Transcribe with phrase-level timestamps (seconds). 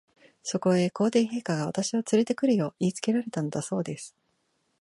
[0.41, 4.15] そこへ、皇帝陛下が、私をつれて来るよう言いつけられたのだそうです。